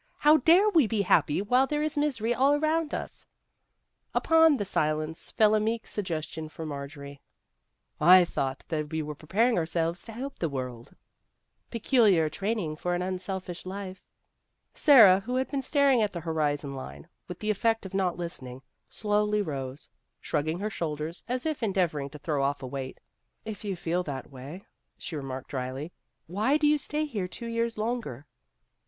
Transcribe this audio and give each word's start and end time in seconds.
How 0.17 0.37
dare 0.37 0.67
we 0.69 0.87
be 0.87 1.03
happy 1.03 1.43
while 1.43 1.67
there 1.67 1.83
is 1.83 1.95
misery 1.95 2.33
all 2.33 2.55
around 2.55 2.91
us?" 2.91 3.27
One 4.13 4.23
of 4.23 4.23
the 4.23 4.29
Girls 4.65 4.71
273 4.73 4.87
Upon 4.97 5.07
the 5.07 5.13
silence 5.13 5.29
fell 5.29 5.53
a 5.53 5.59
meek 5.59 5.85
suggestion 5.85 6.49
from 6.49 6.69
Marjorie:" 6.69 7.21
I 8.01 8.25
thought 8.25 8.63
that 8.69 8.89
we 8.89 9.03
were 9.03 9.13
preparing 9.13 9.59
ourselves 9.59 10.01
to 10.05 10.11
help 10.13 10.39
the 10.39 10.49
world!"" 10.49 10.95
Peculiar 11.69 12.31
training 12.31 12.77
for 12.77 12.95
an 12.95 13.03
unselfish 13.03 13.63
life!" 13.63 14.03
Sara, 14.73 15.19
who 15.19 15.35
had 15.35 15.49
been 15.51 15.61
staring 15.61 16.01
at 16.01 16.13
the 16.13 16.21
horizon 16.21 16.73
line 16.73 17.07
with 17.27 17.37
the 17.37 17.51
effect 17.51 17.85
of 17.85 17.93
not 17.93 18.17
listening, 18.17 18.63
slowly 18.89 19.43
rose, 19.43 19.87
shrugging 20.19 20.57
her 20.57 20.71
shoulders 20.71 21.23
as 21.27 21.45
if 21.45 21.61
en 21.61 21.73
deavoring 21.75 22.11
to 22.11 22.17
throw 22.17 22.41
off 22.41 22.63
a 22.63 22.67
weight. 22.67 22.99
"If 23.45 23.63
you 23.63 23.75
feel 23.75 24.01
that 24.05 24.31
way," 24.31 24.65
she 24.97 25.15
remarked 25.15 25.51
dryly," 25.51 25.91
why 26.25 26.57
do 26.57 26.65
you 26.65 26.79
stay 26.79 27.05
here 27.05 27.27
two 27.27 27.45
years 27.45 27.77
longer 27.77 28.25